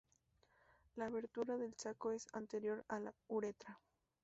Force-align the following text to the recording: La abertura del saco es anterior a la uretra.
La 0.95 1.05
abertura 1.05 1.57
del 1.57 1.75
saco 1.77 2.11
es 2.11 2.25
anterior 2.33 2.83
a 2.87 2.99
la 2.99 3.13
uretra. 3.27 3.79